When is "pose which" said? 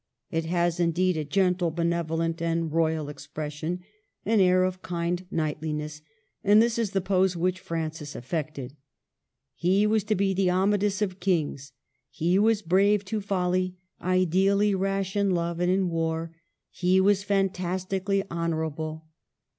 7.01-7.59